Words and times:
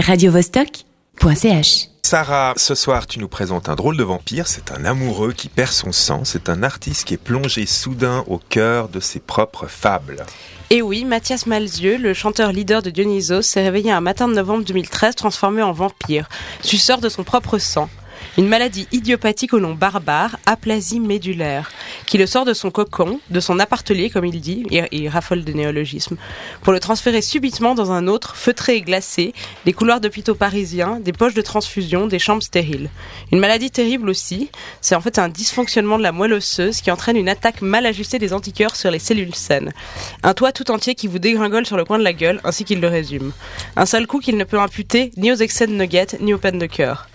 radiovostok.ch 0.00 1.88
Sarah, 2.02 2.52
ce 2.56 2.74
soir 2.74 3.06
tu 3.06 3.20
nous 3.20 3.28
présentes 3.28 3.68
un 3.68 3.76
drôle 3.76 3.96
de 3.96 4.02
vampire, 4.02 4.48
c'est 4.48 4.72
un 4.72 4.84
amoureux 4.84 5.32
qui 5.32 5.48
perd 5.48 5.70
son 5.70 5.92
sang, 5.92 6.24
c'est 6.24 6.48
un 6.48 6.62
artiste 6.62 7.06
qui 7.06 7.14
est 7.14 7.16
plongé 7.16 7.64
soudain 7.64 8.24
au 8.26 8.38
cœur 8.38 8.88
de 8.88 8.98
ses 8.98 9.20
propres 9.20 9.66
fables. 9.66 10.26
Et 10.70 10.82
oui, 10.82 11.04
Mathias 11.04 11.46
Malzieux, 11.46 11.96
le 11.96 12.12
chanteur 12.12 12.50
leader 12.50 12.82
de 12.82 12.90
Dionysos, 12.90 13.42
s'est 13.42 13.62
réveillé 13.62 13.92
un 13.92 14.00
matin 14.00 14.26
de 14.26 14.34
novembre 14.34 14.64
2013 14.64 15.14
transformé 15.14 15.62
en 15.62 15.72
vampire, 15.72 16.28
suceur 16.60 16.98
de 16.98 17.08
son 17.08 17.22
propre 17.22 17.58
sang. 17.58 17.88
Une 18.36 18.48
maladie 18.48 18.88
idiopathique 18.90 19.54
au 19.54 19.60
nom 19.60 19.74
barbare, 19.74 20.38
aplasie 20.44 20.98
médulaire, 20.98 21.70
qui 22.04 22.18
le 22.18 22.26
sort 22.26 22.44
de 22.44 22.52
son 22.52 22.72
cocon, 22.72 23.20
de 23.30 23.38
son 23.38 23.60
appartelier 23.60 24.10
comme 24.10 24.24
il 24.24 24.40
dit, 24.40 24.66
il 24.90 25.08
raffole 25.08 25.44
de 25.44 25.52
néologismes, 25.52 26.16
pour 26.62 26.72
le 26.72 26.80
transférer 26.80 27.22
subitement 27.22 27.76
dans 27.76 27.92
un 27.92 28.08
autre, 28.08 28.34
feutré 28.34 28.74
et 28.74 28.80
glacé, 28.80 29.34
des 29.66 29.72
couloirs 29.72 30.00
d'hôpitaux 30.00 30.34
parisiens, 30.34 30.98
des 30.98 31.12
poches 31.12 31.34
de 31.34 31.42
transfusion, 31.42 32.08
des 32.08 32.18
chambres 32.18 32.42
stériles. 32.42 32.90
Une 33.30 33.38
maladie 33.38 33.70
terrible 33.70 34.08
aussi, 34.08 34.50
c'est 34.80 34.96
en 34.96 35.00
fait 35.00 35.20
un 35.20 35.28
dysfonctionnement 35.28 35.96
de 35.96 36.02
la 36.02 36.10
moelle 36.10 36.32
osseuse 36.32 36.80
qui 36.80 36.90
entraîne 36.90 37.16
une 37.16 37.28
attaque 37.28 37.62
mal 37.62 37.86
ajustée 37.86 38.18
des 38.18 38.32
anticorps 38.32 38.74
sur 38.74 38.90
les 38.90 38.98
cellules 38.98 39.36
saines. 39.36 39.72
Un 40.24 40.34
toit 40.34 40.50
tout 40.50 40.72
entier 40.72 40.96
qui 40.96 41.06
vous 41.06 41.20
dégringole 41.20 41.66
sur 41.66 41.76
le 41.76 41.84
coin 41.84 42.00
de 42.00 42.04
la 42.04 42.12
gueule, 42.12 42.40
ainsi 42.42 42.64
qu'il 42.64 42.80
le 42.80 42.88
résume. 42.88 43.30
Un 43.76 43.86
seul 43.86 44.08
coup 44.08 44.18
qu'il 44.18 44.36
ne 44.36 44.44
peut 44.44 44.58
imputer 44.58 45.12
ni 45.16 45.30
aux 45.30 45.36
excès 45.36 45.68
de 45.68 45.72
nuggets, 45.72 46.18
ni 46.18 46.34
aux 46.34 46.38
peines 46.38 46.58
de 46.58 46.66
cœur. 46.66 47.06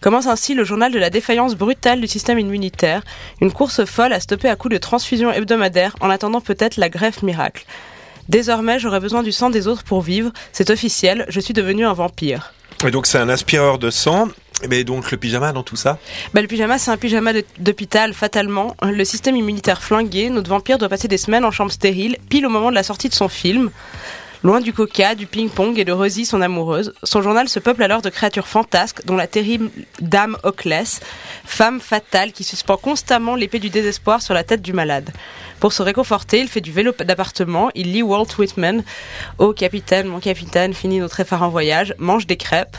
Commence 0.00 0.26
ainsi 0.26 0.54
le 0.54 0.64
journal 0.64 0.92
de 0.92 0.98
la 0.98 1.10
défaillance 1.10 1.56
brutale 1.56 2.00
du 2.00 2.06
système 2.06 2.38
immunitaire, 2.38 3.02
une 3.40 3.52
course 3.52 3.84
folle 3.84 4.12
à 4.12 4.20
stopper 4.20 4.48
à 4.48 4.56
coups 4.56 4.72
de 4.72 4.78
transfusion 4.78 5.32
hebdomadaire 5.32 5.96
en 6.00 6.10
attendant 6.10 6.40
peut-être 6.40 6.76
la 6.76 6.88
greffe 6.88 7.22
miracle. 7.22 7.66
Désormais, 8.28 8.78
j'aurai 8.78 9.00
besoin 9.00 9.22
du 9.22 9.32
sang 9.32 9.50
des 9.50 9.66
autres 9.66 9.84
pour 9.84 10.02
vivre, 10.02 10.30
c'est 10.52 10.70
officiel, 10.70 11.24
je 11.28 11.40
suis 11.40 11.54
devenu 11.54 11.86
un 11.86 11.94
vampire. 11.94 12.52
Et 12.86 12.90
donc 12.90 13.06
c'est 13.06 13.18
un 13.18 13.28
aspireur 13.28 13.78
de 13.78 13.90
sang, 13.90 14.28
mais 14.68 14.84
donc 14.84 15.10
le 15.10 15.16
pyjama 15.16 15.52
dans 15.52 15.62
tout 15.62 15.76
ça? 15.76 15.98
Bah, 16.32 16.40
Le 16.40 16.46
pyjama, 16.46 16.78
c'est 16.78 16.90
un 16.90 16.96
pyjama 16.96 17.32
d'hôpital, 17.58 18.14
fatalement. 18.14 18.76
Le 18.82 19.04
système 19.04 19.36
immunitaire 19.36 19.82
flingué, 19.82 20.30
notre 20.30 20.50
vampire 20.50 20.78
doit 20.78 20.88
passer 20.88 21.08
des 21.08 21.18
semaines 21.18 21.44
en 21.44 21.50
chambre 21.50 21.72
stérile, 21.72 22.16
pile 22.28 22.46
au 22.46 22.50
moment 22.50 22.70
de 22.70 22.74
la 22.74 22.82
sortie 22.82 23.08
de 23.08 23.14
son 23.14 23.28
film. 23.28 23.70
Loin 24.44 24.60
du 24.60 24.72
coca, 24.72 25.16
du 25.16 25.26
ping-pong 25.26 25.76
et 25.80 25.84
de 25.84 25.90
Rosie, 25.90 26.24
son 26.24 26.40
amoureuse, 26.40 26.94
son 27.02 27.22
journal 27.22 27.48
se 27.48 27.58
peuple 27.58 27.82
alors 27.82 28.02
de 28.02 28.08
créatures 28.08 28.46
fantasques, 28.46 29.04
dont 29.04 29.16
la 29.16 29.26
terrible 29.26 29.68
Dame 30.00 30.36
Oclès, 30.44 31.00
femme 31.44 31.80
fatale 31.80 32.30
qui 32.30 32.44
suspend 32.44 32.76
constamment 32.76 33.34
l'épée 33.34 33.58
du 33.58 33.68
désespoir 33.68 34.22
sur 34.22 34.34
la 34.34 34.44
tête 34.44 34.62
du 34.62 34.72
malade. 34.72 35.10
Pour 35.58 35.72
se 35.72 35.82
réconforter, 35.82 36.38
il 36.38 36.48
fait 36.48 36.60
du 36.60 36.70
vélo 36.70 36.92
d'appartement, 36.92 37.70
il 37.74 37.92
lit 37.92 38.02
Walt 38.02 38.28
Whitman. 38.38 38.84
Oh 39.38 39.52
capitaine, 39.52 40.06
mon 40.06 40.20
capitaine, 40.20 40.72
fini 40.72 41.00
notre 41.00 41.18
effarant 41.18 41.48
voyage, 41.48 41.96
mange 41.98 42.28
des 42.28 42.36
crêpes. 42.36 42.76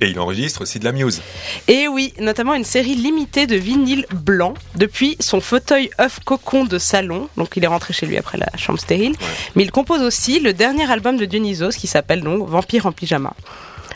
Et 0.00 0.08
il 0.08 0.20
enregistre 0.20 0.62
aussi 0.62 0.78
de 0.78 0.84
la 0.84 0.92
muse. 0.92 1.22
Et 1.68 1.88
oui, 1.88 2.12
notamment 2.20 2.54
une 2.54 2.64
série 2.64 2.94
limitée 2.94 3.46
de 3.46 3.56
vinyles 3.56 4.06
blancs 4.12 4.56
depuis 4.74 5.16
son 5.20 5.40
fauteuil 5.40 5.90
œuf 6.00 6.20
cocon 6.24 6.64
de 6.64 6.78
salon. 6.78 7.28
Donc 7.36 7.56
il 7.56 7.64
est 7.64 7.68
rentré 7.68 7.94
chez 7.94 8.06
lui 8.06 8.18
après 8.18 8.38
la 8.38 8.48
chambre 8.56 8.78
stérile. 8.78 9.14
Mais 9.54 9.62
il 9.62 9.70
compose 9.70 10.02
aussi 10.02 10.40
le 10.40 10.52
dernier 10.52 10.90
album 10.90 11.16
de 11.16 11.24
Dionysos 11.24 11.76
qui 11.76 11.86
s'appelle 11.86 12.22
donc 12.22 12.46
Vampire 12.48 12.86
en 12.86 12.92
pyjama. 12.92 13.34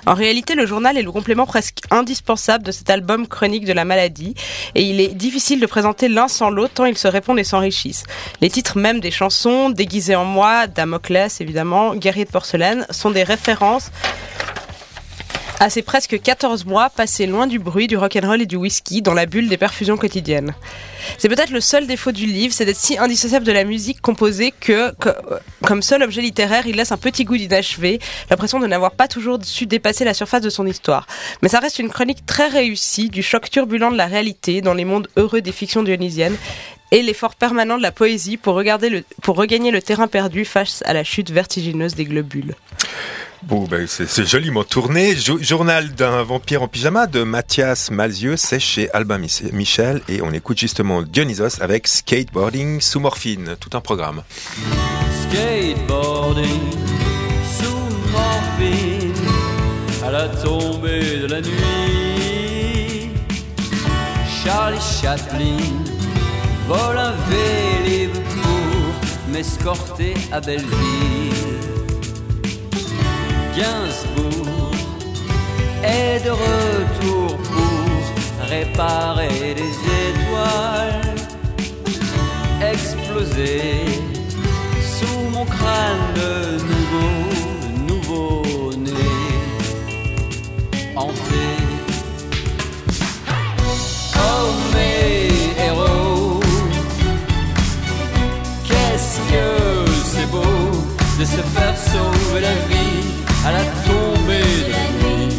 En 0.06 0.14
réalité, 0.14 0.54
le 0.54 0.66
journal 0.66 0.96
est 0.96 1.02
le 1.02 1.12
complément 1.12 1.46
presque 1.46 1.80
indispensable 1.90 2.64
de 2.64 2.72
cet 2.72 2.88
album 2.90 3.26
chronique 3.26 3.66
de 3.66 3.72
la 3.72 3.84
maladie, 3.84 4.34
et 4.74 4.82
il 4.82 5.00
est 5.00 5.14
difficile 5.14 5.60
de 5.60 5.66
présenter 5.66 6.08
l'un 6.08 6.28
sans 6.28 6.50
l'autre 6.50 6.74
tant 6.74 6.84
ils 6.86 6.96
se 6.96 7.08
répondent 7.08 7.38
et 7.38 7.44
s'enrichissent. 7.44 8.04
Les 8.40 8.48
titres 8.48 8.78
même 8.78 9.00
des 9.00 9.10
chansons, 9.10 9.70
Déguisé 9.70 10.14
en 10.14 10.24
moi, 10.24 10.66
Damoclès 10.66 11.40
évidemment, 11.40 11.94
Guerrier 11.94 12.24
de 12.24 12.30
porcelaine, 12.30 12.86
sont 12.90 13.10
des 13.10 13.24
références 13.24 13.90
à 15.60 15.68
ces 15.68 15.82
presque 15.82 16.20
14 16.20 16.64
mois 16.64 16.88
passés 16.88 17.26
loin 17.26 17.46
du 17.46 17.58
bruit, 17.58 17.86
du 17.86 17.98
rock'n'roll 17.98 18.40
et 18.40 18.46
du 18.46 18.56
whisky, 18.56 19.02
dans 19.02 19.12
la 19.12 19.26
bulle 19.26 19.50
des 19.50 19.58
perfusions 19.58 19.98
quotidiennes. 19.98 20.54
C'est 21.18 21.28
peut-être 21.28 21.50
le 21.50 21.60
seul 21.60 21.86
défaut 21.86 22.12
du 22.12 22.24
livre, 22.24 22.54
c'est 22.54 22.64
d'être 22.64 22.78
si 22.78 22.96
indissociable 22.96 23.44
de 23.44 23.52
la 23.52 23.64
musique 23.64 24.00
composée 24.00 24.54
que, 24.58 24.92
comme 25.66 25.82
seul 25.82 26.02
objet 26.02 26.22
littéraire, 26.22 26.66
il 26.66 26.76
laisse 26.76 26.92
un 26.92 26.96
petit 26.96 27.24
goût 27.24 27.36
d'inachevé, 27.36 28.00
l'impression 28.30 28.58
de 28.58 28.66
n'avoir 28.66 28.92
pas 28.92 29.06
toujours 29.06 29.38
su 29.42 29.66
dépasser 29.66 30.06
la 30.06 30.14
surface 30.14 30.40
de 30.40 30.48
son 30.48 30.66
histoire. 30.66 31.06
Mais 31.42 31.50
ça 31.50 31.60
reste 31.60 31.78
une 31.78 31.90
chronique 31.90 32.24
très 32.24 32.48
réussie 32.48 33.10
du 33.10 33.22
choc 33.22 33.50
turbulent 33.50 33.92
de 33.92 33.98
la 33.98 34.06
réalité 34.06 34.62
dans 34.62 34.74
les 34.74 34.86
mondes 34.86 35.08
heureux 35.16 35.42
des 35.42 35.52
fictions 35.52 35.82
dionysiennes 35.82 36.36
et 36.90 37.02
l'effort 37.02 37.34
permanent 37.34 37.76
de 37.76 37.82
la 37.82 37.92
poésie 37.92 38.38
pour 38.38 38.54
regagner 38.54 39.70
le 39.70 39.82
terrain 39.82 40.08
perdu 40.08 40.46
face 40.46 40.82
à 40.86 40.94
la 40.94 41.04
chute 41.04 41.30
vertigineuse 41.30 41.94
des 41.94 42.06
globules. 42.06 42.54
Bon, 43.42 43.64
ben, 43.64 43.86
c'est 43.86 44.26
joliment 44.26 44.64
tourné. 44.64 45.16
journal 45.16 45.92
d'un 45.92 46.22
vampire 46.22 46.62
en 46.62 46.68
pyjama 46.68 47.06
de 47.06 47.22
Mathias 47.22 47.90
Malzieux, 47.90 48.36
c'est 48.36 48.60
chez 48.60 48.90
Albin 48.92 49.18
Michel. 49.52 50.02
Et 50.08 50.20
on 50.20 50.30
écoute 50.32 50.58
justement 50.58 51.02
Dionysos 51.02 51.60
avec 51.60 51.86
Skateboarding 51.86 52.80
sous 52.80 53.00
morphine. 53.00 53.56
Tout 53.58 53.70
un 53.76 53.80
programme. 53.80 54.22
Skateboarding 55.30 56.70
sous 57.58 58.10
morphine 58.12 59.14
à 60.04 60.10
la 60.10 60.28
tombée 60.28 61.20
de 61.20 61.26
la 61.26 61.40
nuit. 61.40 63.10
Charlie 64.44 64.78
Chaplin 65.00 65.56
vole 66.68 66.98
un 66.98 67.14
vélib 67.30 68.10
m'escorter 69.32 70.14
à 70.32 70.40
Belleville. 70.40 71.59
Gainsbourg 73.60 74.70
est 75.84 76.24
de 76.24 76.30
retour 76.30 77.36
pour 77.36 78.48
réparer 78.48 79.54
les 79.60 79.74
étoiles 80.08 81.14
explosées 82.72 83.84
sous 84.80 85.20
mon 85.34 85.44
crâne 85.44 86.06
de 86.16 86.32
nouveau, 86.70 87.12
nouveau 87.86 88.72
né 88.78 89.10
hanté. 90.96 91.46
Oh 94.16 94.48
mes 94.72 95.28
héros, 95.66 96.40
qu'est-ce 98.66 99.18
que 99.30 99.90
c'est 100.02 100.30
beau 100.30 100.70
de 101.18 101.24
se 101.26 101.42
faire 101.54 101.76
sauver 101.76 102.40
la 102.40 102.54
vie 102.68 102.89
à 103.44 103.52
la 103.52 103.64
tombée 103.86 104.52
de 104.66 104.72
la 104.76 104.86
nuit. 105.00 105.34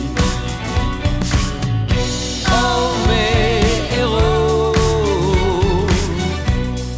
Oh 2.48 2.84
mes 3.08 3.98
héros, 3.98 4.74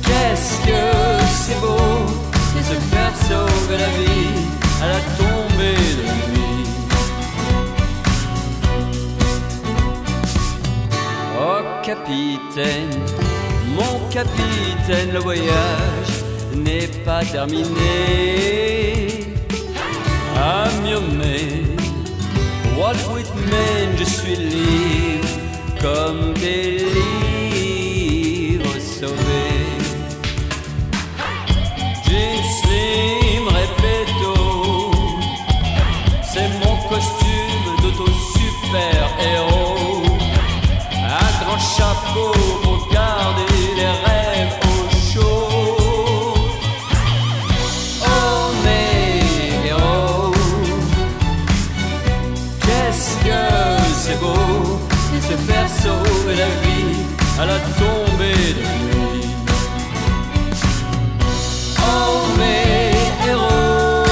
qu'est-ce 0.06 0.54
que 0.68 0.84
c'est 1.42 1.60
beau 1.60 1.94
de 2.56 2.62
se 2.70 2.78
faire 2.92 3.16
sauver 3.28 3.78
la 3.86 3.92
vie 4.00 4.42
à 4.82 4.88
la 4.94 5.02
tombée 5.20 5.84
de 5.98 6.04
la 6.10 6.18
nuit. 6.32 6.68
Oh 11.40 11.62
capitaine, 11.84 12.96
mon 13.76 13.96
capitaine, 14.10 15.12
le 15.14 15.20
voyage 15.20 16.14
n'est 16.56 16.92
pas 17.04 17.24
terminé 17.26 19.13
I'm 20.36 20.86
your 20.86 21.02
man. 21.02 21.78
Walt 22.78 22.98
Whitman, 23.14 23.98
je 23.98 24.04
suis 24.04 24.36
libre 24.36 25.28
comme 25.82 26.34
des 26.34 26.80
livres 27.54 28.80
sauvés. 28.80 29.78
Jean 32.06 32.44
Slim 32.58 33.48
Repetto, 33.48 34.92
c'est 36.24 36.50
mon 36.64 36.76
costume 36.90 37.66
d'auto 37.82 38.08
super 38.36 39.06
héros. 39.20 39.63
À 57.40 57.46
la 57.46 57.60
tombée 57.82 58.54
de 58.58 58.62
la 58.62 58.76
nuit. 58.86 59.28
Oh 61.80 62.28
mes 62.38 63.28
héros, 63.28 64.04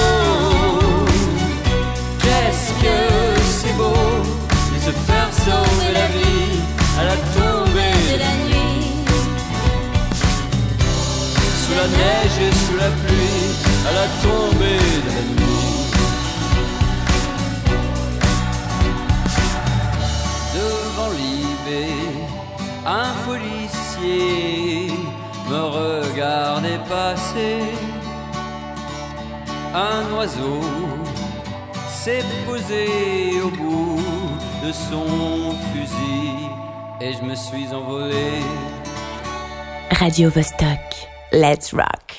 qu'est-ce 2.19 2.69
que 2.83 2.97
c'est 3.56 3.75
beau 3.77 3.94
de 4.73 4.79
se 4.85 4.91
faire 5.07 5.29
sauver 5.45 5.91
la 5.94 6.07
vie 6.07 6.59
à 7.00 7.03
la 7.03 7.18
tombée 7.35 7.97
de 8.12 8.18
la 8.25 8.33
nuit. 8.45 8.85
Sous 11.62 11.75
la 11.79 11.88
neige 11.97 12.38
et 12.47 12.53
sous 12.63 12.77
la 12.77 12.89
pluie, 13.01 13.47
à 13.88 13.91
la 14.00 14.07
tombée 14.23 14.85
de 15.06 15.09
la 15.09 15.21
nuit. 15.35 15.61
Un 22.86 23.13
policier 23.25 24.92
me 25.50 25.62
regardait 25.80 26.80
passer. 26.89 27.62
Un 29.74 30.18
oiseau 30.18 30.60
s'est 31.89 32.24
posé 32.45 33.42
au 33.42 33.50
bout 33.50 34.00
de 34.66 34.72
son 34.72 35.56
fusil 35.74 36.50
et 37.00 37.13
je 37.13 37.22
me 37.24 37.36
suis 37.36 37.68
envolé. 37.74 38.42
Radio 39.92 40.30
Vostok. 40.30 40.80
Let's 41.31 41.74
rock. 41.74 42.12